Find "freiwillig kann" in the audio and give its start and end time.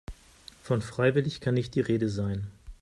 0.81-1.53